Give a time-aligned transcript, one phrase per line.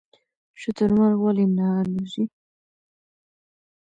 [0.61, 2.23] شترمرغ ولې نه الوځي؟